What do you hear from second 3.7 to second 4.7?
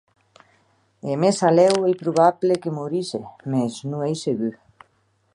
que non ei segur.